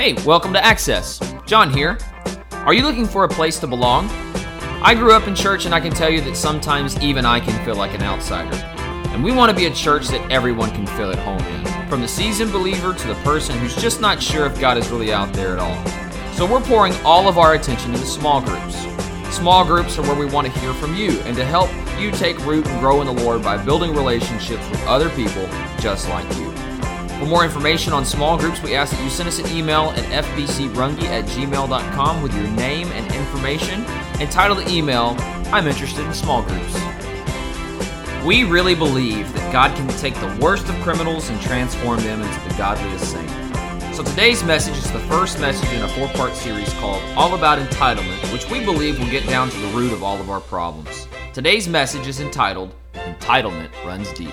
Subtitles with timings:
[0.00, 1.20] Hey, welcome to Access.
[1.44, 1.98] John here.
[2.52, 4.08] Are you looking for a place to belong?
[4.82, 7.62] I grew up in church and I can tell you that sometimes even I can
[7.66, 8.56] feel like an outsider.
[9.10, 12.00] And we want to be a church that everyone can feel at home in, from
[12.00, 15.34] the seasoned believer to the person who's just not sure if God is really out
[15.34, 15.86] there at all.
[16.32, 18.78] So we're pouring all of our attention into small groups.
[19.36, 21.68] Small groups are where we want to hear from you and to help
[22.00, 25.46] you take root and grow in the Lord by building relationships with other people
[25.78, 26.49] just like you.
[27.20, 30.24] For more information on small groups, we ask that you send us an email at
[30.24, 33.84] fbcrunge at gmail.com with your name and information
[34.18, 35.16] and title the email,
[35.52, 36.74] I'm interested in small groups.
[38.24, 42.48] We really believe that God can take the worst of criminals and transform them into
[42.48, 43.94] the godliest saint.
[43.94, 47.58] So today's message is the first message in a four part series called All About
[47.58, 51.06] Entitlement, which we believe will get down to the root of all of our problems.
[51.34, 54.32] Today's message is entitled Entitlement Runs Deep.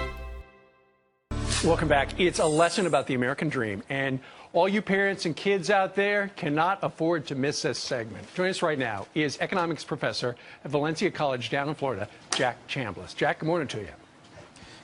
[1.64, 2.20] Welcome back.
[2.20, 4.20] It's a lesson about the American dream, and
[4.54, 8.32] all you parents and kids out there cannot afford to miss this segment.
[8.36, 13.16] Joining us right now is economics professor at Valencia College down in Florida, Jack Chambliss.
[13.16, 13.90] Jack, good morning to you.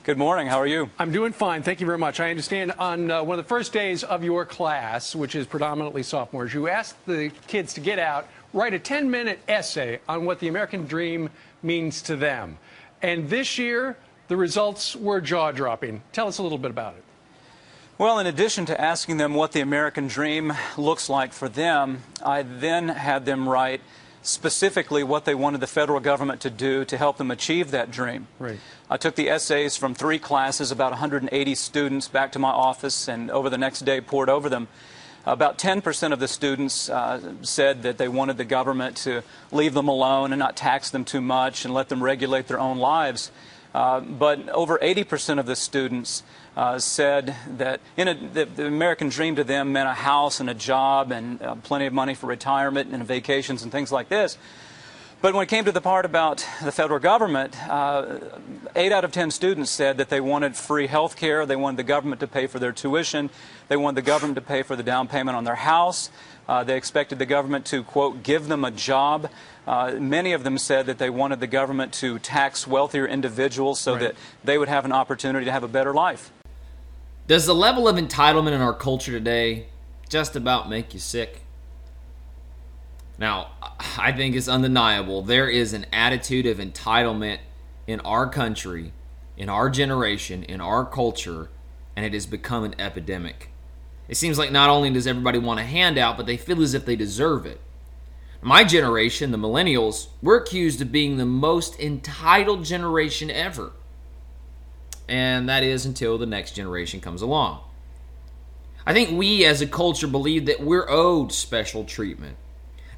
[0.02, 0.48] Good morning.
[0.48, 0.90] How are you?
[0.98, 1.62] I'm doing fine.
[1.62, 2.18] Thank you very much.
[2.18, 6.02] I understand on uh, one of the first days of your class, which is predominantly
[6.02, 10.40] sophomores, you asked the kids to get out, write a 10 minute essay on what
[10.40, 11.30] the American dream
[11.62, 12.58] means to them.
[13.00, 13.96] And this year,
[14.28, 16.02] the results were jaw dropping.
[16.12, 17.04] Tell us a little bit about it.
[17.96, 22.42] Well, in addition to asking them what the American dream looks like for them, I
[22.42, 23.80] then had them write
[24.22, 28.26] specifically what they wanted the federal government to do to help them achieve that dream.
[28.38, 28.58] Right.
[28.90, 33.30] I took the essays from three classes, about 180 students, back to my office, and
[33.30, 34.66] over the next day poured over them.
[35.26, 39.22] About 10% of the students uh, said that they wanted the government to
[39.52, 42.78] leave them alone and not tax them too much and let them regulate their own
[42.78, 43.30] lives.
[43.74, 46.22] Uh, but over 80% of the students
[46.56, 51.10] uh, said that a, the, American dream to them meant a house and a job
[51.10, 54.38] and uh, plenty of money for retirement and vacations and things like this.
[55.20, 58.18] But when it came to the part about the federal government, uh,
[58.76, 61.82] eight out of ten students said that they wanted free health care, they wanted the
[61.82, 63.30] government to pay for their tuition,
[63.68, 66.10] they wanted the government to pay for the down payment on their house,
[66.48, 69.30] uh, they expected the government to, quote, give them a job.
[69.66, 73.92] Uh, many of them said that they wanted the government to tax wealthier individuals so
[73.92, 74.00] right.
[74.00, 76.30] that they would have an opportunity to have a better life.
[77.26, 79.68] Does the level of entitlement in our culture today
[80.10, 81.40] just about make you sick?
[83.18, 83.52] Now,
[83.96, 85.22] I think it's undeniable.
[85.22, 87.38] There is an attitude of entitlement
[87.86, 88.92] in our country,
[89.36, 91.48] in our generation, in our culture,
[91.96, 93.50] and it has become an epidemic.
[94.08, 96.84] It seems like not only does everybody want a handout, but they feel as if
[96.84, 97.60] they deserve it.
[98.42, 103.72] My generation, the millennials, we're accused of being the most entitled generation ever.
[105.08, 107.60] And that is until the next generation comes along.
[108.86, 112.36] I think we as a culture believe that we're owed special treatment.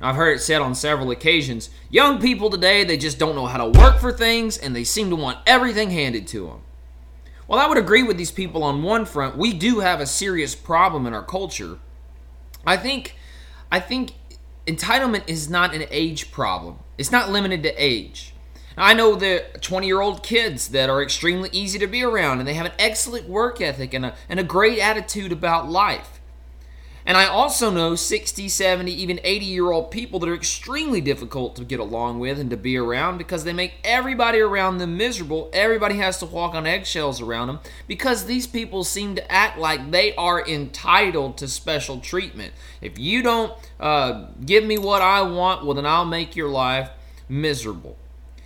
[0.00, 3.65] I've heard it said on several occasions young people today, they just don't know how
[3.65, 6.61] to work for things and they seem to want everything handed to them.
[7.49, 9.37] Well, I would agree with these people on one front.
[9.37, 11.79] We do have a serious problem in our culture.
[12.67, 13.17] I think
[13.71, 14.12] I think
[14.67, 16.81] entitlement is not an age problem.
[16.99, 18.33] It's not limited to age.
[18.77, 22.41] Now, I know the 20 year old kids that are extremely easy to be around
[22.41, 26.16] and they have an excellent work ethic and a, and a great attitude about life.
[27.06, 31.55] And I also know 60, 70, even 80 year old people that are extremely difficult
[31.55, 35.49] to get along with and to be around because they make everybody around them miserable.
[35.53, 39.93] Everybody has to walk on eggshells around them because these people seem to act like
[39.93, 42.53] they are entitled to special treatment.
[42.81, 46.91] If you don't uh, give me what I want, well, then I'll make your life
[47.28, 47.97] miserable.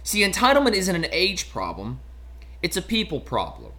[0.02, 2.00] See, entitlement isn't an age problem,
[2.62, 3.72] it's a people problem.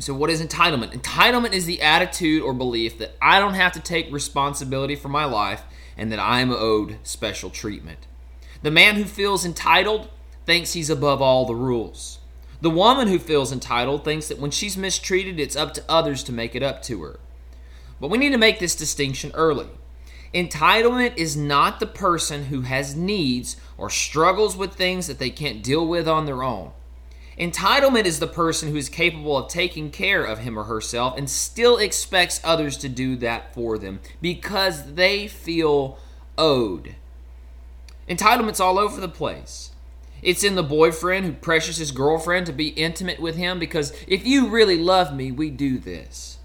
[0.00, 0.94] So, what is entitlement?
[0.94, 5.26] Entitlement is the attitude or belief that I don't have to take responsibility for my
[5.26, 5.62] life
[5.94, 8.06] and that I'm owed special treatment.
[8.62, 10.08] The man who feels entitled
[10.46, 12.18] thinks he's above all the rules.
[12.62, 16.32] The woman who feels entitled thinks that when she's mistreated, it's up to others to
[16.32, 17.20] make it up to her.
[18.00, 19.68] But we need to make this distinction early.
[20.32, 25.62] Entitlement is not the person who has needs or struggles with things that they can't
[25.62, 26.72] deal with on their own.
[27.40, 31.30] Entitlement is the person who is capable of taking care of him or herself and
[31.30, 35.98] still expects others to do that for them because they feel
[36.36, 36.96] owed.
[38.06, 39.70] Entitlement's all over the place.
[40.20, 44.26] It's in the boyfriend who pressures his girlfriend to be intimate with him because if
[44.26, 46.36] you really love me, we do this.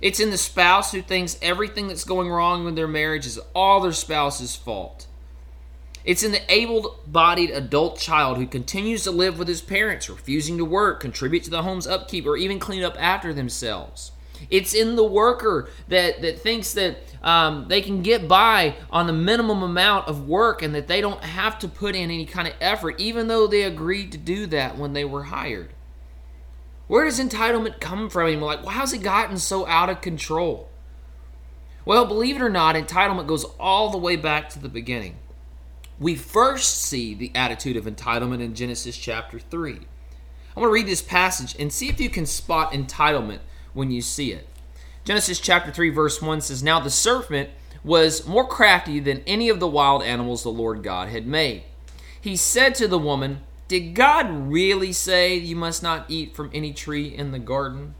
[0.00, 3.80] It's in the spouse who thinks everything that's going wrong with their marriage is all
[3.80, 5.08] their spouse's fault.
[6.08, 10.64] It's an able bodied adult child who continues to live with his parents, refusing to
[10.64, 14.12] work, contribute to the home's upkeep, or even clean up after themselves.
[14.48, 19.12] It's in the worker that, that thinks that um, they can get by on the
[19.12, 22.54] minimum amount of work and that they don't have to put in any kind of
[22.58, 25.74] effort, even though they agreed to do that when they were hired.
[26.86, 28.28] Where does entitlement come from?
[28.30, 30.70] And like, well, how's it gotten so out of control?
[31.84, 35.16] Well, believe it or not, entitlement goes all the way back to the beginning.
[36.00, 39.72] We first see the attitude of entitlement in Genesis chapter 3.
[40.56, 43.40] I want to read this passage and see if you can spot entitlement
[43.72, 44.46] when you see it.
[45.04, 47.50] Genesis chapter 3, verse 1 says, Now the serpent
[47.82, 51.64] was more crafty than any of the wild animals the Lord God had made.
[52.20, 56.72] He said to the woman, Did God really say you must not eat from any
[56.72, 57.96] tree in the garden?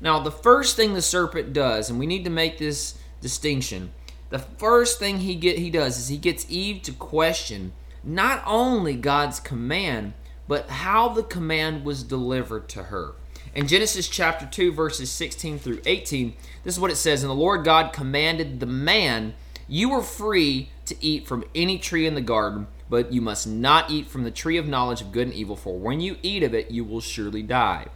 [0.00, 3.92] Now, the first thing the serpent does, and we need to make this distinction,
[4.30, 7.72] the first thing he get he does is he gets Eve to question
[8.04, 10.14] not only God's command,
[10.46, 13.14] but how the command was delivered to her.
[13.54, 17.34] In Genesis chapter 2, verses 16 through 18, this is what it says And the
[17.34, 19.34] Lord God commanded the man,
[19.66, 23.90] You are free to eat from any tree in the garden, but you must not
[23.90, 26.54] eat from the tree of knowledge of good and evil, for when you eat of
[26.54, 27.86] it, you will surely die.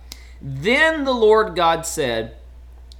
[0.40, 2.36] Then the Lord God said,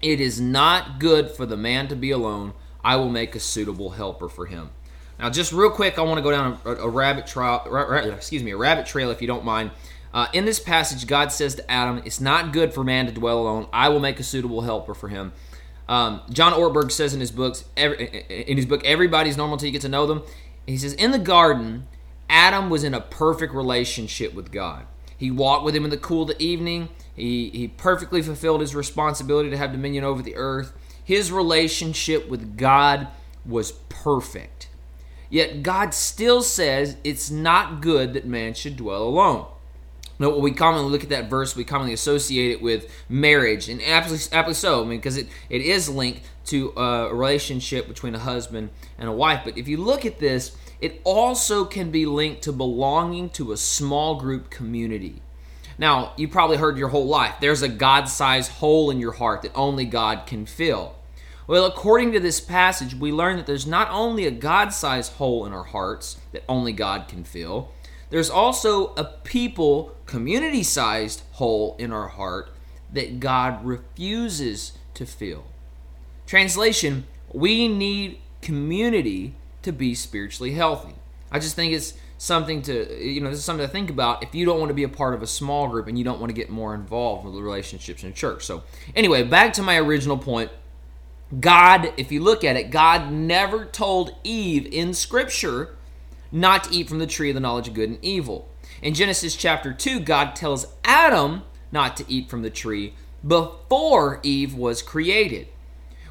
[0.00, 2.52] It is not good for the man to be alone.
[2.84, 4.70] I will make a suitable helper for him.
[5.19, 7.62] Now, just real quick, I want to go down a, a rabbit trail.
[8.12, 9.70] Excuse me, a rabbit trail, if you don't mind.
[10.12, 13.38] Uh, in this passage, God says to Adam, It's not good for man to dwell
[13.38, 13.67] alone.
[13.73, 15.32] I will make a suitable helper for him.
[15.88, 19.73] Um, John Ortberg says in his books, every, in his book, Everybody's Normal Until You
[19.73, 20.23] Get to Know Them.
[20.67, 21.87] He says, In the garden,
[22.29, 24.87] Adam was in a perfect relationship with God.
[25.17, 26.88] He walked with him in the cool of the evening.
[27.14, 30.73] He, he perfectly fulfilled his responsibility to have dominion over the earth.
[31.04, 33.08] His relationship with God
[33.44, 34.69] was perfect.
[35.31, 39.46] Yet God still says it's not good that man should dwell alone.
[40.19, 44.19] Now, we commonly look at that verse, we commonly associate it with marriage, and aptly,
[44.19, 48.70] so, I mean, because it, it is linked to uh, a relationship between a husband
[48.98, 49.40] and a wife.
[49.44, 53.56] But if you look at this, it also can be linked to belonging to a
[53.56, 55.22] small group community.
[55.78, 59.42] Now, you probably heard your whole life there's a God sized hole in your heart
[59.42, 60.94] that only God can fill.
[61.46, 65.44] Well, according to this passage, we learn that there's not only a God sized hole
[65.44, 67.70] in our hearts that only God can fill,
[68.10, 72.50] there's also a people, community sized hole in our heart
[72.92, 75.44] that God refuses to fill.
[76.26, 80.94] Translation We need community to be spiritually healthy.
[81.30, 84.32] I just think it's something to, you know, this is something to think about if
[84.32, 86.30] you don't want to be a part of a small group and you don't want
[86.30, 88.44] to get more involved with the relationships in church.
[88.44, 88.62] So,
[88.94, 90.52] anyway, back to my original point.
[91.40, 95.74] God, if you look at it, God never told Eve in Scripture
[96.30, 98.48] not to eat from the tree of the knowledge of good and evil.
[98.82, 101.42] In Genesis chapter 2, God tells Adam
[101.72, 102.94] not to eat from the tree
[103.26, 105.48] before Eve was created,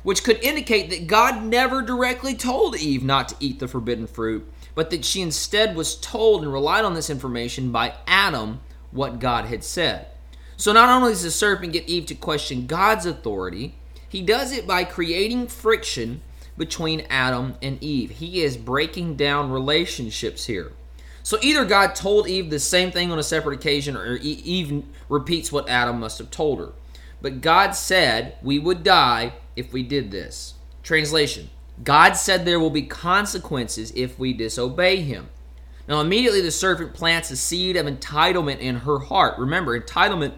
[0.03, 4.51] which could indicate that God never directly told Eve not to eat the forbidden fruit,
[4.75, 9.45] but that she instead was told and relied on this information by Adam what God
[9.45, 10.07] had said.
[10.57, 13.75] So not only does the serpent get Eve to question God's authority,
[14.07, 16.21] he does it by creating friction
[16.57, 18.11] between Adam and Eve.
[18.11, 20.73] He is breaking down relationships here.
[21.23, 25.51] So either God told Eve the same thing on a separate occasion, or Eve repeats
[25.51, 26.73] what Adam must have told her.
[27.21, 30.55] But God said we would die if we did this.
[30.83, 31.49] Translation
[31.83, 35.29] God said there will be consequences if we disobey Him.
[35.87, 39.37] Now, immediately the serpent plants a seed of entitlement in her heart.
[39.37, 40.33] Remember, entitlement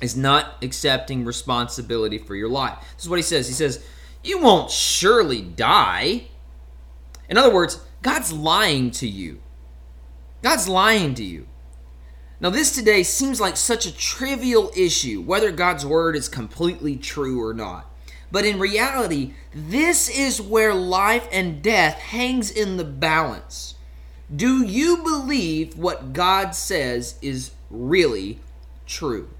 [0.00, 2.78] is not accepting responsibility for your life.
[2.94, 3.48] This is what he says.
[3.48, 3.84] He says,
[4.22, 6.28] you won't surely die.
[7.28, 9.40] In other words, God's lying to you.
[10.42, 11.46] God's lying to you.
[12.40, 17.42] Now, this today seems like such a trivial issue, whether God's word is completely true
[17.42, 17.92] or not.
[18.30, 23.74] But in reality, this is where life and death hangs in the balance.
[24.34, 28.40] Do you believe what God says is really
[28.86, 29.30] true?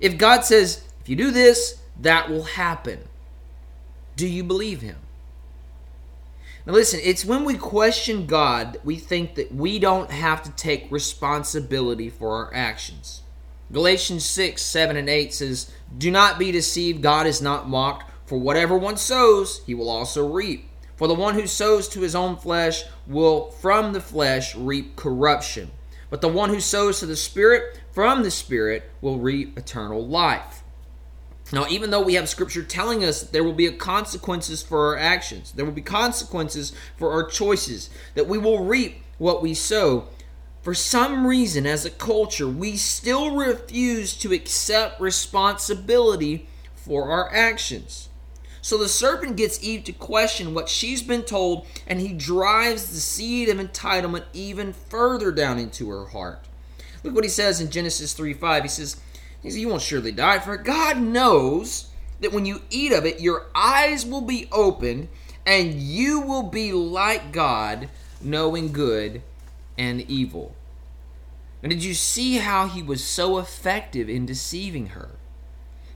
[0.00, 3.00] If God says, if you do this, that will happen,
[4.14, 4.96] do you believe him?
[6.64, 10.50] Now, listen, it's when we question God that we think that we don't have to
[10.52, 13.22] take responsibility for our actions.
[13.72, 18.38] Galatians 6, 7, and 8 says, Do not be deceived, God is not mocked, for
[18.38, 20.68] whatever one sows, he will also reap.
[20.96, 25.70] For the one who sows to his own flesh will from the flesh reap corruption.
[26.08, 30.62] But the one who sows to the Spirit from the Spirit will reap eternal life.
[31.52, 35.52] Now, even though we have scripture telling us there will be consequences for our actions,
[35.52, 40.08] there will be consequences for our choices, that we will reap what we sow,
[40.66, 48.08] for some reason, as a culture, we still refuse to accept responsibility for our actions.
[48.62, 52.98] So the serpent gets Eve to question what she's been told, and he drives the
[52.98, 56.40] seed of entitlement even further down into her heart.
[57.04, 58.64] Look what he says in Genesis 3 5.
[58.64, 59.00] He says,
[59.40, 63.20] he says, You won't surely die, for God knows that when you eat of it,
[63.20, 65.06] your eyes will be opened,
[65.46, 67.88] and you will be like God,
[68.20, 69.22] knowing good
[69.78, 70.55] and evil.
[71.66, 75.16] And did you see how he was so effective in deceiving her?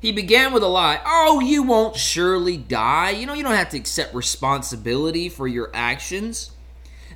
[0.01, 1.01] He began with a lie.
[1.07, 3.11] Oh, you won't surely die.
[3.11, 6.51] You know, you don't have to accept responsibility for your actions.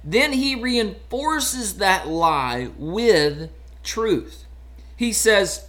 [0.05, 3.51] Then he reinforces that lie with
[3.83, 4.45] truth.
[4.97, 5.67] He says,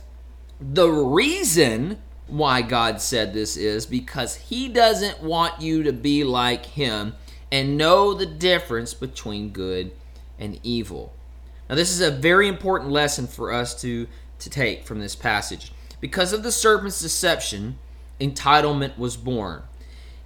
[0.61, 6.67] The reason why God said this is because he doesn't want you to be like
[6.67, 7.15] him
[7.51, 9.91] and know the difference between good
[10.37, 11.14] and evil.
[11.69, 14.07] Now, this is a very important lesson for us to,
[14.39, 15.71] to take from this passage.
[15.99, 17.77] Because of the serpent's deception,
[18.19, 19.63] entitlement was born.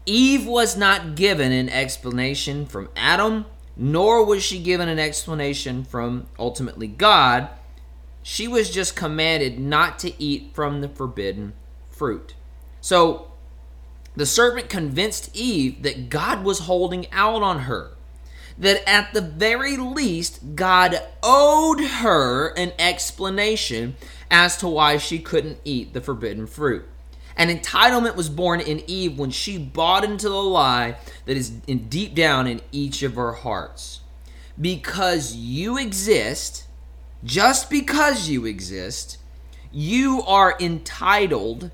[0.05, 3.45] Eve was not given an explanation from Adam,
[3.77, 7.49] nor was she given an explanation from ultimately God.
[8.23, 11.53] She was just commanded not to eat from the forbidden
[11.89, 12.33] fruit.
[12.81, 13.31] So
[14.15, 17.91] the serpent convinced Eve that God was holding out on her
[18.59, 23.95] that at the very least, God owed her an explanation
[24.29, 26.85] as to why she couldn't eat the forbidden fruit.
[27.37, 31.87] An entitlement was born in Eve when she bought into the lie that is in
[31.87, 34.01] deep down in each of our hearts.
[34.59, 36.65] Because you exist,
[37.23, 39.19] just because you exist,
[39.71, 41.71] you are entitled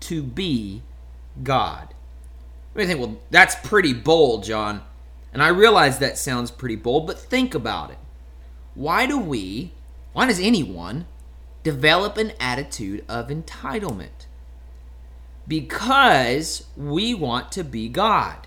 [0.00, 0.82] to be
[1.42, 1.88] God.
[2.74, 4.82] You may think, well, that's pretty bold, John.
[5.36, 7.98] And I realize that sounds pretty bold, but think about it.
[8.74, 9.72] Why do we,
[10.14, 11.04] why does anyone
[11.62, 14.28] develop an attitude of entitlement?
[15.46, 18.46] Because we want to be God.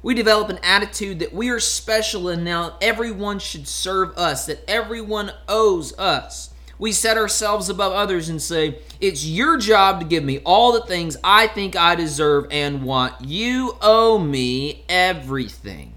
[0.00, 4.62] We develop an attitude that we are special and now everyone should serve us, that
[4.70, 6.50] everyone owes us.
[6.78, 10.86] We set ourselves above others and say, It's your job to give me all the
[10.86, 13.22] things I think I deserve and want.
[13.22, 15.91] You owe me everything.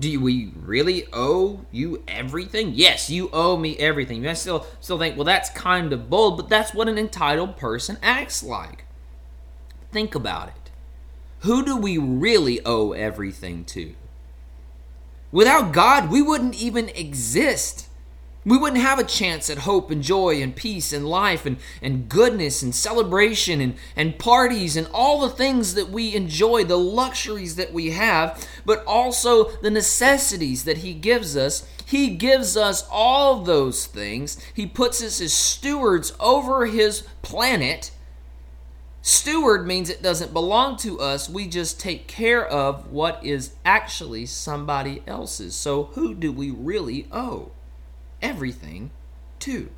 [0.00, 2.72] Do we really owe you everything?
[2.74, 4.26] Yes, you owe me everything.
[4.26, 7.98] I still still think, well, that's kind of bold, but that's what an entitled person
[8.00, 8.84] acts like.
[9.90, 10.70] Think about it.
[11.40, 13.94] Who do we really owe everything to?
[15.32, 17.87] Without God, we wouldn't even exist.
[18.48, 22.08] We wouldn't have a chance at hope and joy and peace and life and, and
[22.08, 27.56] goodness and celebration and, and parties and all the things that we enjoy, the luxuries
[27.56, 31.68] that we have, but also the necessities that He gives us.
[31.84, 34.38] He gives us all those things.
[34.54, 37.90] He puts us as stewards over His planet.
[39.02, 41.28] Steward means it doesn't belong to us.
[41.28, 45.54] We just take care of what is actually somebody else's.
[45.54, 47.50] So, who do we really owe?
[48.22, 48.90] Everything
[49.40, 49.70] to.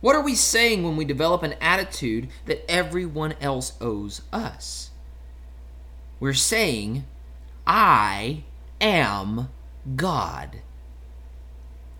[0.00, 4.90] What are we saying when we develop an attitude that everyone else owes us?
[6.20, 7.06] We're saying,
[7.66, 8.44] I
[8.80, 9.48] am
[9.96, 10.60] God.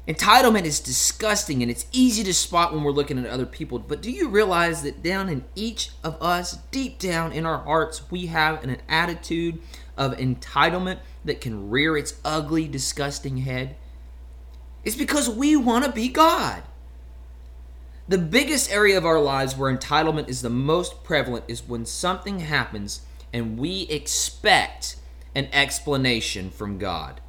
[0.07, 3.79] Entitlement is disgusting and it's easy to spot when we're looking at other people.
[3.79, 8.11] But do you realize that down in each of us, deep down in our hearts,
[8.11, 9.63] we have an attitude
[9.97, 13.77] of entitlement that can rear its ugly, disgusting head?
[14.85, 16.63] It's because we want to be God.
[18.07, 22.41] The biggest area of our lives where entitlement is the most prevalent is when something
[22.41, 23.01] happens
[23.33, 24.97] and we expect
[25.35, 27.21] an explanation from God.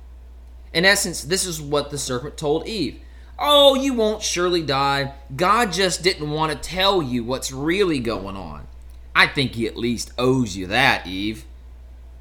[0.74, 3.00] In essence, this is what the serpent told Eve.
[3.40, 5.14] Oh, you won't surely die.
[5.36, 8.68] God just didn't want to tell you what's really going on.
[9.16, 11.46] I think he at least owes you that, Eve.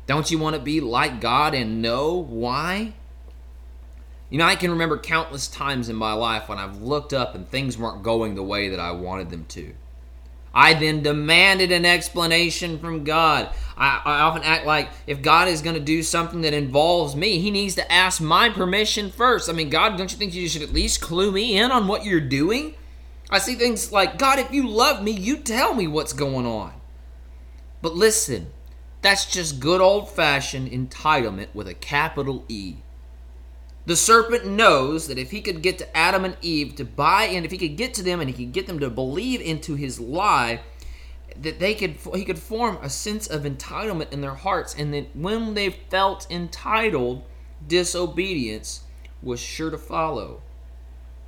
[0.07, 2.95] Don't you want to be like God and know why?
[4.31, 7.49] You know, I can remember countless times in my life when I've looked up and
[7.49, 9.75] things weren't going the way that I wanted them to.
[10.55, 13.49] I then demanded an explanation from God.
[13.77, 17.41] I, I often act like if God is going to do something that involves me,
[17.41, 19.51] He needs to ask my permission first.
[19.51, 22.05] I mean, God, don't you think you should at least clue me in on what
[22.05, 22.75] you're doing?
[23.31, 26.73] I see things like, God, if you love me, you tell me what's going on.
[27.83, 28.53] But listen,
[29.03, 32.77] that's just good old fashioned entitlement with a capital E.
[33.87, 37.45] The serpent knows that if he could get to Adam and Eve to buy in,
[37.45, 40.01] if he could get to them and he could get them to believe into his
[40.01, 40.61] lie,
[41.37, 45.15] that they could he could form a sense of entitlement in their hearts, and that
[45.15, 47.25] when they felt entitled,
[47.67, 48.85] disobedience
[49.23, 50.41] was sure to follow.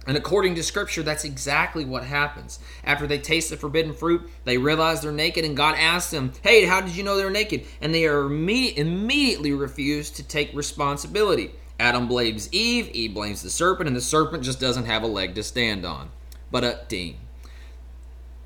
[0.06, 2.60] And according to scripture, that's exactly what happens.
[2.84, 6.64] After they taste the forbidden fruit, they realize they're naked, and God asks them, Hey,
[6.64, 7.66] how did you know they're naked?
[7.80, 11.50] And they are immediate, immediately refuse to take responsibility.
[11.78, 15.35] Adam blames Eve, Eve blames the serpent, and the serpent just doesn't have a leg
[15.35, 16.11] to stand on.
[16.50, 17.16] But a uh, ding.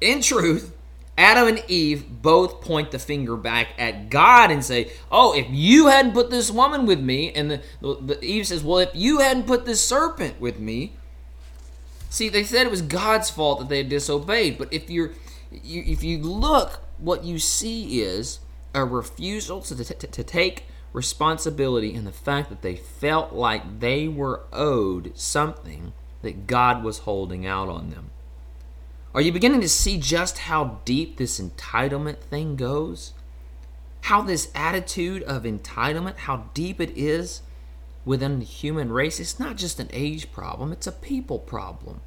[0.01, 0.75] In truth,
[1.17, 5.89] Adam and Eve both point the finger back at God and say, "Oh, if you
[5.89, 9.19] hadn't put this woman with me," and the, the, the Eve says, "Well, if you
[9.19, 10.95] hadn't put this serpent with me."
[12.09, 15.13] See, they said it was God's fault that they had disobeyed, but if you're
[15.51, 18.41] you, if you look, what you see is
[18.75, 24.09] a refusal to, to, to take responsibility in the fact that they felt like they
[24.09, 25.93] were owed something
[26.23, 28.11] that God was holding out on them.
[29.15, 33.13] Are you beginning to see just how deep this entitlement thing goes?
[34.03, 37.43] How this attitude of entitlement, how deep it is
[38.05, 39.19] within the human race?
[39.19, 42.01] It's not just an age problem, it's a people problem.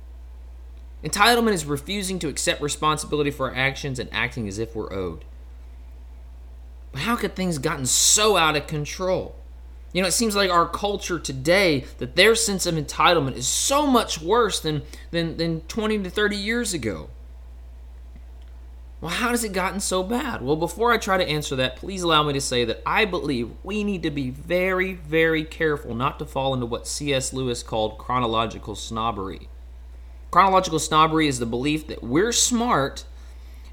[1.04, 5.26] Entitlement is refusing to accept responsibility for our actions and acting as if we're owed.
[6.96, 9.36] How could things gotten so out of control?
[9.94, 13.86] You know, it seems like our culture today that their sense of entitlement is so
[13.86, 14.82] much worse than
[15.12, 17.10] than, than 20 to 30 years ago.
[19.04, 20.42] Well, how has it gotten so bad?
[20.42, 23.52] Well, before I try to answer that, please allow me to say that I believe
[23.62, 27.34] we need to be very, very careful not to fall into what C.S.
[27.34, 29.50] Lewis called chronological snobbery.
[30.32, 33.04] Chronological snobbery is the belief that we're smart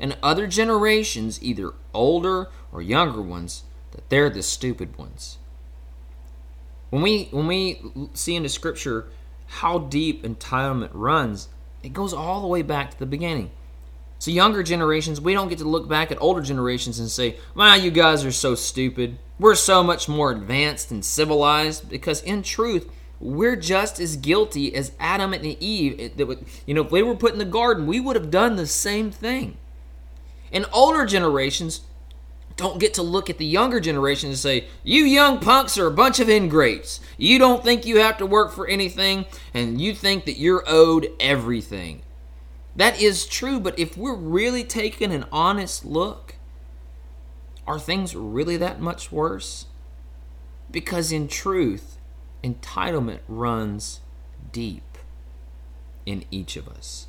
[0.00, 5.38] and other generations, either older or younger ones, that they're the stupid ones.
[6.90, 7.80] When we when we
[8.14, 9.06] see into scripture
[9.46, 11.48] how deep entitlement runs,
[11.82, 13.50] it goes all the way back to the beginning.
[14.18, 17.74] So younger generations, we don't get to look back at older generations and say, "Wow,
[17.74, 19.18] you guys are so stupid.
[19.38, 24.92] We're so much more advanced and civilized." Because in truth, we're just as guilty as
[25.00, 26.12] Adam and Eve.
[26.66, 29.10] You know, if they were put in the garden, we would have done the same
[29.10, 29.56] thing.
[30.52, 31.80] And older generations
[32.60, 35.90] don't get to look at the younger generation and say, You young punks are a
[35.90, 37.00] bunch of ingrates.
[37.16, 41.08] You don't think you have to work for anything, and you think that you're owed
[41.18, 42.02] everything.
[42.76, 46.34] That is true, but if we're really taking an honest look,
[47.66, 49.64] are things really that much worse?
[50.70, 51.96] Because in truth,
[52.44, 54.00] entitlement runs
[54.52, 54.98] deep
[56.04, 57.06] in each of us.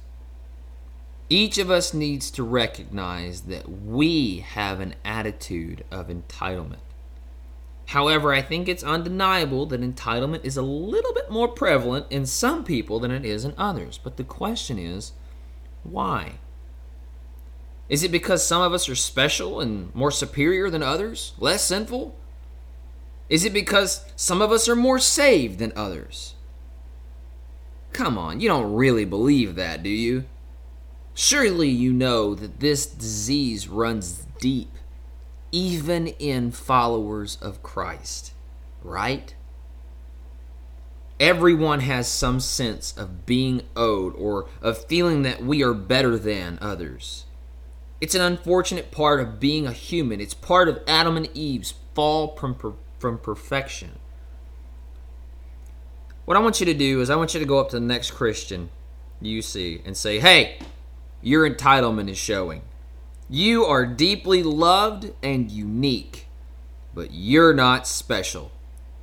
[1.32, 6.82] Each of us needs to recognize that we have an attitude of entitlement.
[7.86, 12.66] However, I think it's undeniable that entitlement is a little bit more prevalent in some
[12.66, 13.98] people than it is in others.
[13.98, 15.14] But the question is,
[15.84, 16.34] why?
[17.88, 22.14] Is it because some of us are special and more superior than others, less sinful?
[23.30, 26.36] Is it because some of us are more saved than others?
[27.94, 30.26] Come on, you don't really believe that, do you?
[31.14, 34.72] Surely you know that this disease runs deep,
[35.52, 38.34] even in followers of Christ,
[38.82, 39.36] right?
[41.20, 46.58] Everyone has some sense of being owed or of feeling that we are better than
[46.62, 47.26] others.
[48.00, 50.20] It's an unfortunate part of being a human.
[50.20, 52.56] It's part of Adam and Eve's fall from,
[52.98, 54.00] from perfection.
[56.26, 57.86] What I want you to do is, I want you to go up to the
[57.86, 58.70] next Christian
[59.20, 60.58] you see and say, Hey,
[61.22, 62.62] your entitlement is showing.
[63.30, 66.28] You are deeply loved and unique,
[66.94, 68.52] but you're not special.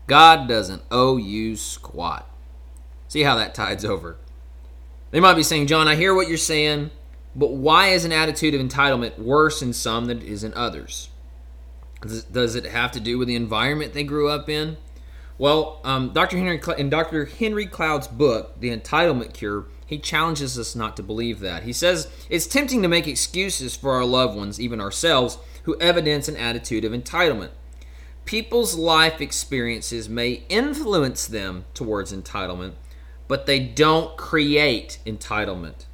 [0.07, 2.29] God doesn't owe you squat.
[3.09, 4.17] See how that tides over.
[5.11, 6.91] They might be saying, John, I hear what you're saying,
[7.35, 11.09] but why is an attitude of entitlement worse in some than it is in others?
[12.01, 14.77] Does it have to do with the environment they grew up in?
[15.39, 16.37] Well, um, Dr.
[16.37, 17.25] Henry in Dr.
[17.25, 21.63] Henry Cloud's book, The Entitlement Cure, he challenges us not to believe that.
[21.63, 26.29] He says it's tempting to make excuses for our loved ones, even ourselves, who evidence
[26.29, 27.49] an attitude of entitlement.
[28.27, 32.75] People's life experiences may influence them towards entitlement,
[33.29, 35.87] but they don't create entitlement.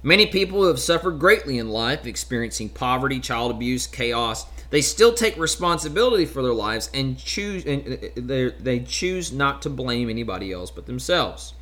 [0.00, 5.12] Many people who have suffered greatly in life, experiencing poverty, child abuse, chaos, they still
[5.12, 10.52] take responsibility for their lives and choose and uh, they choose not to blame anybody
[10.52, 11.54] else but themselves.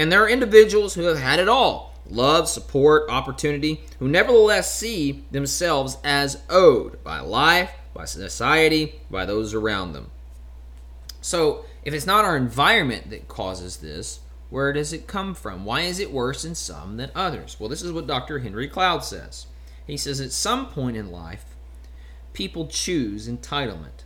[0.00, 5.26] And there are individuals who have had it all love, support, opportunity, who nevertheless see
[5.30, 10.10] themselves as owed by life, by society, by those around them.
[11.20, 15.66] So, if it's not our environment that causes this, where does it come from?
[15.66, 17.58] Why is it worse in some than others?
[17.60, 18.38] Well, this is what Dr.
[18.38, 19.48] Henry Cloud says.
[19.86, 21.44] He says at some point in life,
[22.32, 24.04] people choose entitlement.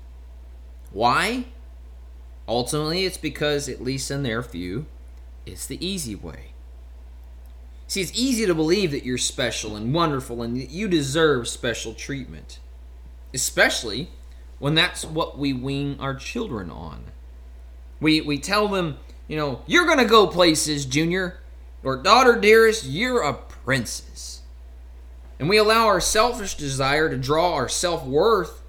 [0.91, 1.45] Why?
[2.49, 4.87] Ultimately, it's because, at least in their view,
[5.47, 6.53] it's the easy way.
[7.87, 11.95] See, it's easy to believe that you're special and wonderful and that you deserve special
[11.95, 12.59] treatment,
[13.33, 14.11] especially
[14.59, 17.05] when that's what we wean our children on.
[18.01, 21.39] We, we tell them, you know, you're going to go places, Junior,
[21.83, 24.41] or daughter dearest, you're a princess.
[25.39, 28.63] And we allow our selfish desire to draw our self worth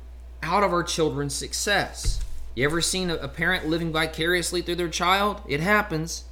[0.43, 2.19] out of our children's success.
[2.53, 5.41] You ever seen a, parent living vicariously through their child?
[5.47, 6.25] It happens.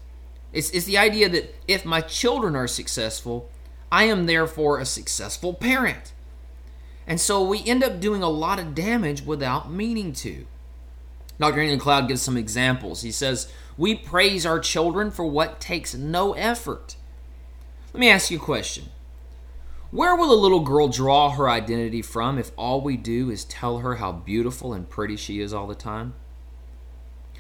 [0.54, 3.50] It's, it's the idea that if my children are successful,
[3.92, 6.14] I am therefore a successful parent.
[7.06, 10.46] And so we end up doing a lot of damage without meaning to.
[11.40, 11.62] Dr.
[11.62, 13.02] Ian Cloud gives some examples.
[13.02, 16.96] He says, We praise our children for what takes no effort.
[17.92, 18.86] Let me ask you a question.
[19.92, 23.80] Where will a little girl draw her identity from if all we do is tell
[23.80, 26.16] her how beautiful and pretty she is all the time?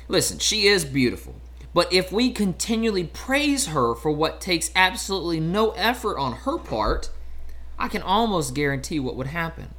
[0.07, 1.35] Listen, she is beautiful.
[1.73, 7.09] But if we continually praise her for what takes absolutely no effort on her part,
[7.79, 9.73] I can almost guarantee what would happen.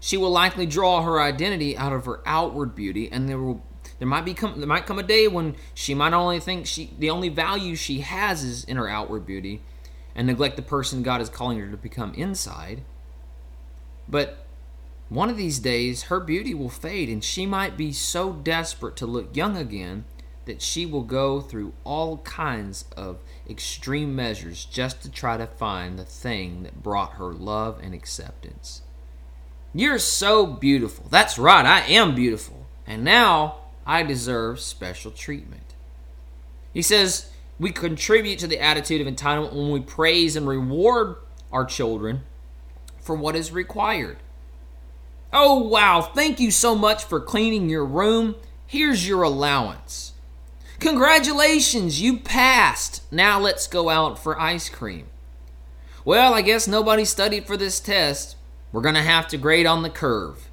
[0.00, 3.62] She will likely draw her identity out of her outward beauty, and there will
[3.98, 7.10] there might become there might come a day when she might only think she the
[7.10, 9.62] only value she has is in her outward beauty,
[10.14, 12.82] and neglect the person God is calling her to become inside.
[14.08, 14.46] But
[15.08, 19.06] one of these days, her beauty will fade, and she might be so desperate to
[19.06, 20.04] look young again
[20.46, 25.98] that she will go through all kinds of extreme measures just to try to find
[25.98, 28.82] the thing that brought her love and acceptance.
[29.72, 31.06] You're so beautiful.
[31.10, 32.66] That's right, I am beautiful.
[32.86, 35.74] And now I deserve special treatment.
[36.72, 41.16] He says we contribute to the attitude of entitlement when we praise and reward
[41.52, 42.22] our children
[43.00, 44.16] for what is required.
[45.32, 48.36] Oh, wow, thank you so much for cleaning your room.
[48.66, 50.13] Here's your allowance.
[50.84, 53.10] Congratulations, you passed.
[53.10, 55.06] Now let's go out for ice cream.
[56.04, 58.36] Well, I guess nobody studied for this test.
[58.70, 60.50] We're going to have to grade on the curve.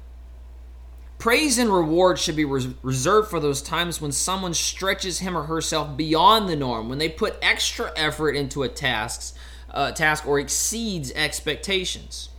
[1.18, 5.42] Praise and reward should be res- reserved for those times when someone stretches him or
[5.42, 9.36] herself beyond the norm, when they put extra effort into a task,
[9.70, 12.30] uh, task or exceeds expectations.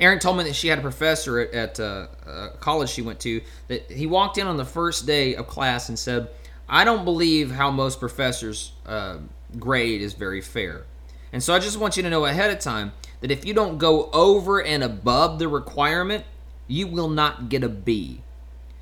[0.00, 3.20] Erin told me that she had a professor at, at uh, uh, college she went
[3.20, 6.28] to that he walked in on the first day of class and said,
[6.68, 9.18] I don't believe how most professors uh,
[9.58, 10.84] grade is very fair.
[11.32, 13.78] And so I just want you to know ahead of time that if you don't
[13.78, 16.24] go over and above the requirement,
[16.66, 18.22] you will not get a B.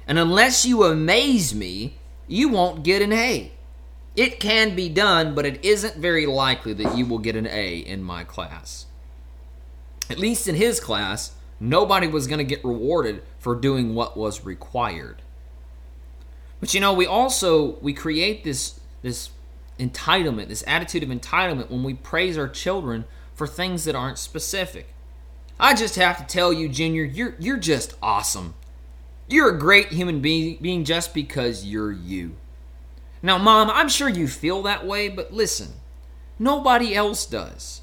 [0.06, 3.52] And unless you amaze me, you won't get an A.
[4.16, 7.78] It can be done, but it isn't very likely that you will get an A
[7.78, 8.86] in my class.
[10.08, 14.44] At least in his class, nobody was going to get rewarded for doing what was
[14.44, 15.22] required.
[16.64, 19.28] But you know, we also we create this this
[19.78, 24.86] entitlement, this attitude of entitlement when we praise our children for things that aren't specific.
[25.60, 28.54] I just have to tell you, Junior, you're you're just awesome.
[29.28, 32.34] You're a great human being, being just because you're you.
[33.20, 35.74] Now, Mom, I'm sure you feel that way, but listen,
[36.38, 37.82] nobody else does.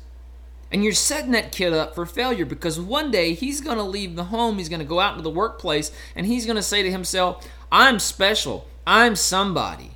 [0.71, 4.15] And you're setting that kid up for failure because one day he's going to leave
[4.15, 6.81] the home, he's going to go out into the workplace, and he's going to say
[6.81, 8.67] to himself, I'm special.
[8.87, 9.91] I'm somebody.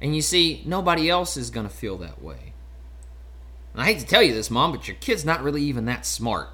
[0.00, 2.52] And you see, nobody else is going to feel that way.
[3.72, 6.04] And I hate to tell you this, Mom, but your kid's not really even that
[6.04, 6.50] smart.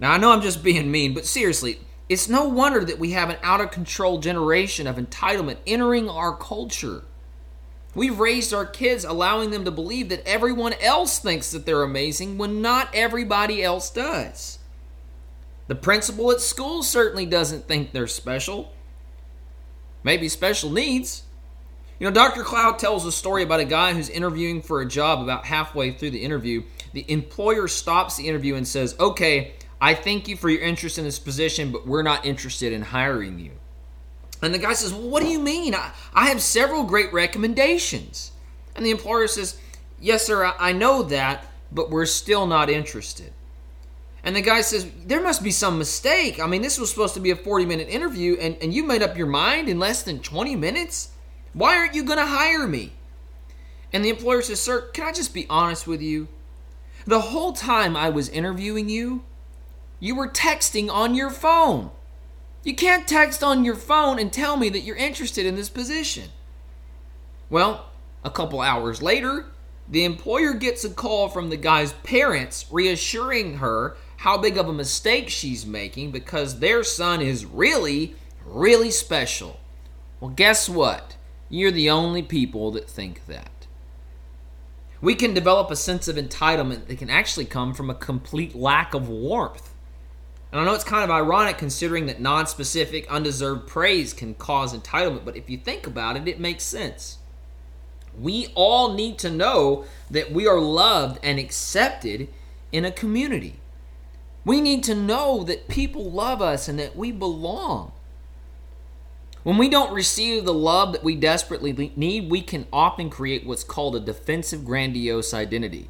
[0.00, 3.30] Now, I know I'm just being mean, but seriously, it's no wonder that we have
[3.30, 7.04] an out of control generation of entitlement entering our culture.
[7.94, 12.38] We've raised our kids allowing them to believe that everyone else thinks that they're amazing
[12.38, 14.58] when not everybody else does.
[15.68, 18.72] The principal at school certainly doesn't think they're special
[20.02, 21.22] maybe special needs.
[21.98, 22.42] You know, Dr.
[22.42, 26.10] Cloud tells a story about a guy who's interviewing for a job about halfway through
[26.10, 26.64] the interview.
[26.92, 31.04] The employer stops the interview and says, Okay, I thank you for your interest in
[31.04, 33.52] this position, but we're not interested in hiring you.
[34.42, 35.74] And the guy says, well, What do you mean?
[35.74, 38.32] I, I have several great recommendations.
[38.74, 39.58] And the employer says,
[40.00, 43.32] Yes, sir, I, I know that, but we're still not interested.
[44.24, 46.40] And the guy says, There must be some mistake.
[46.40, 49.02] I mean, this was supposed to be a 40 minute interview, and, and you made
[49.02, 51.10] up your mind in less than 20 minutes?
[51.52, 52.92] Why aren't you going to hire me?
[53.92, 56.28] And the employer says, Sir, can I just be honest with you?
[57.04, 59.24] The whole time I was interviewing you,
[60.00, 61.90] you were texting on your phone.
[62.64, 66.30] You can't text on your phone and tell me that you're interested in this position.
[67.50, 67.90] Well,
[68.24, 69.46] a couple hours later,
[69.88, 74.72] the employer gets a call from the guy's parents reassuring her how big of a
[74.72, 79.58] mistake she's making because their son is really, really special.
[80.20, 81.16] Well, guess what?
[81.48, 83.66] You're the only people that think that.
[85.00, 88.94] We can develop a sense of entitlement that can actually come from a complete lack
[88.94, 89.71] of warmth.
[90.52, 94.76] And I know it's kind of ironic considering that non specific, undeserved praise can cause
[94.76, 97.18] entitlement, but if you think about it, it makes sense.
[98.20, 102.28] We all need to know that we are loved and accepted
[102.70, 103.56] in a community.
[104.44, 107.92] We need to know that people love us and that we belong.
[109.44, 113.64] When we don't receive the love that we desperately need, we can often create what's
[113.64, 115.88] called a defensive grandiose identity.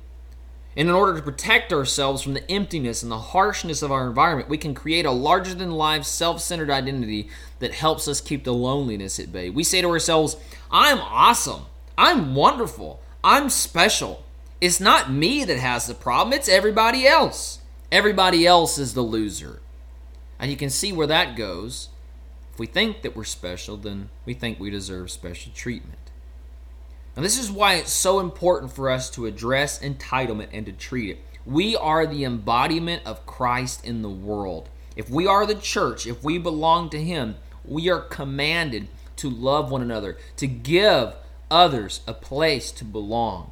[0.77, 4.49] And in order to protect ourselves from the emptiness and the harshness of our environment,
[4.49, 8.55] we can create a larger than life, self centered identity that helps us keep the
[8.55, 9.51] loneliness at bay.
[9.51, 10.37] We say to ourselves,
[10.71, 11.67] I'm awesome.
[11.99, 13.01] I'm wonderful.
[13.23, 14.25] I'm special.
[14.61, 17.59] It's not me that has the problem, it's everybody else.
[17.91, 19.61] Everybody else is the loser.
[20.39, 21.91] And you can see where that goes.
[22.53, 26.02] If we think that we're special, then we think we deserve special treatment.
[27.14, 31.11] And this is why it's so important for us to address entitlement and to treat
[31.11, 31.18] it.
[31.44, 34.68] We are the embodiment of Christ in the world.
[34.96, 39.70] If we are the church, if we belong to Him, we are commanded to love
[39.70, 41.14] one another, to give
[41.51, 43.51] others a place to belong.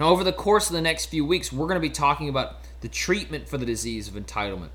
[0.00, 2.56] Now, over the course of the next few weeks, we're going to be talking about
[2.80, 4.70] the treatment for the disease of entitlement.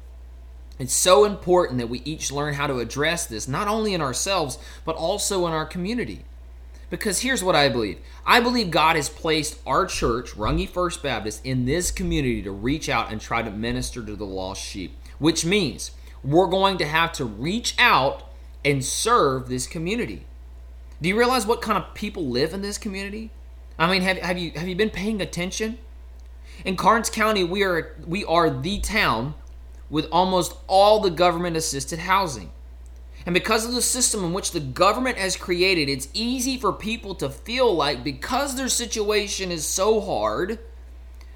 [0.78, 4.58] It's so important that we each learn how to address this, not only in ourselves,
[4.84, 6.26] but also in our community.
[6.90, 11.46] Because here's what I believe I believe God has placed our church, Runge First Baptist,
[11.46, 15.46] in this community to reach out and try to minister to the lost sheep, which
[15.46, 15.92] means
[16.24, 18.30] we're going to have to reach out
[18.64, 20.26] and serve this community.
[21.02, 23.30] Do you realize what kind of people live in this community?
[23.78, 25.80] I mean, have, have you have you been paying attention?
[26.64, 29.34] In Karnes County, we are we are the town
[29.90, 32.52] with almost all the government assisted housing.
[33.26, 37.16] And because of the system in which the government has created, it's easy for people
[37.16, 40.60] to feel like because their situation is so hard,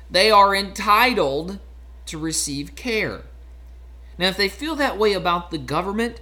[0.10, 1.60] they are entitled
[2.08, 3.24] to receive care.
[4.18, 6.22] Now, if they feel that way about the government,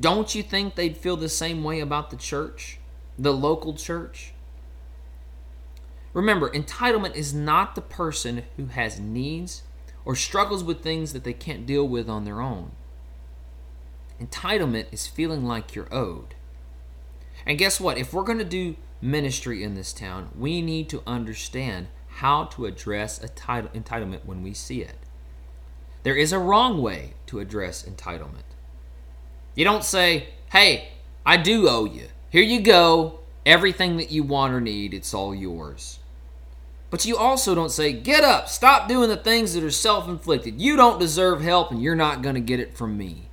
[0.00, 2.78] don't you think they'd feel the same way about the church,
[3.18, 4.32] the local church?
[6.12, 9.62] Remember, entitlement is not the person who has needs
[10.04, 12.72] or struggles with things that they can't deal with on their own.
[14.20, 16.34] Entitlement is feeling like you're owed.
[17.46, 17.98] And guess what?
[17.98, 22.66] If we're going to do ministry in this town, we need to understand how to
[22.66, 24.96] address a title, entitlement when we see it.
[26.04, 28.44] There is a wrong way to address entitlement.
[29.54, 30.90] You don't say, hey,
[31.26, 32.08] I do owe you.
[32.30, 33.20] Here you go.
[33.46, 35.98] Everything that you want or need, it's all yours.
[36.90, 40.60] But you also don't say, get up, stop doing the things that are self inflicted.
[40.60, 43.23] You don't deserve help and you're not going to get it from me.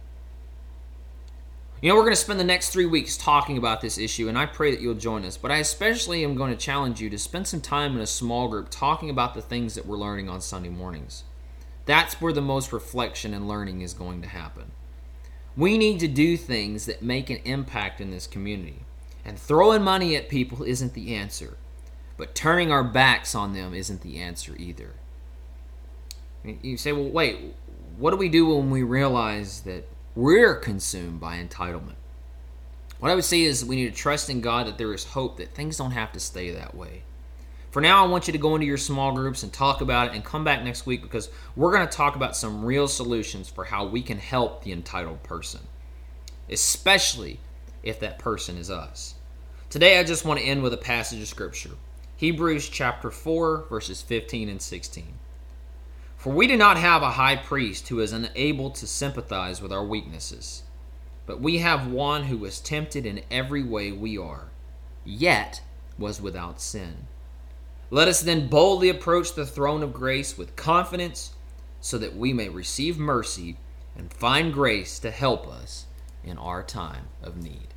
[1.81, 4.37] You know, we're going to spend the next three weeks talking about this issue, and
[4.37, 5.35] I pray that you'll join us.
[5.35, 8.47] But I especially am going to challenge you to spend some time in a small
[8.49, 11.23] group talking about the things that we're learning on Sunday mornings.
[11.85, 14.69] That's where the most reflection and learning is going to happen.
[15.57, 18.81] We need to do things that make an impact in this community.
[19.25, 21.57] And throwing money at people isn't the answer.
[22.15, 24.91] But turning our backs on them isn't the answer either.
[26.43, 27.55] You say, well, wait,
[27.97, 31.95] what do we do when we realize that we're consumed by entitlement?
[32.99, 35.37] What I would say is we need to trust in God that there is hope
[35.37, 37.03] that things don't have to stay that way.
[37.71, 40.13] For now, I want you to go into your small groups and talk about it
[40.13, 43.63] and come back next week because we're going to talk about some real solutions for
[43.63, 45.61] how we can help the entitled person,
[46.49, 47.39] especially
[47.81, 49.15] if that person is us.
[49.69, 51.71] Today, I just want to end with a passage of Scripture.
[52.17, 55.13] Hebrews chapter 4, verses 15 and 16.
[56.21, 59.83] For we do not have a high priest who is unable to sympathize with our
[59.83, 60.61] weaknesses,
[61.25, 64.51] but we have one who was tempted in every way we are,
[65.03, 65.63] yet
[65.97, 67.07] was without sin.
[67.89, 71.33] Let us then boldly approach the throne of grace with confidence,
[71.79, 73.57] so that we may receive mercy
[73.97, 75.87] and find grace to help us
[76.23, 77.73] in our time of need.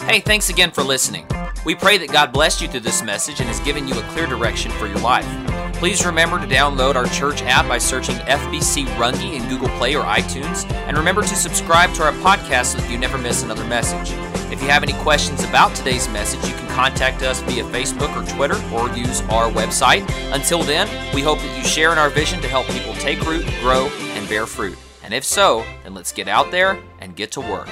[0.00, 1.26] Hey, thanks again for listening.
[1.66, 4.26] We pray that God blessed you through this message and has given you a clear
[4.26, 5.26] direction for your life.
[5.84, 10.02] Please remember to download our church app by searching FBC Runge in Google Play or
[10.04, 14.10] iTunes, and remember to subscribe to our podcast so that you never miss another message.
[14.50, 18.26] If you have any questions about today's message, you can contact us via Facebook or
[18.34, 20.10] Twitter or use our website.
[20.32, 23.44] Until then, we hope that you share in our vision to help people take root,
[23.60, 24.78] grow, and bear fruit.
[25.02, 27.68] And if so, then let's get out there and get to work.